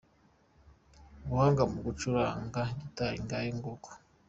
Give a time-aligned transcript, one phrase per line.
[1.23, 3.89] Ubuhanga mu gucuranga gitari, ngayo nguko.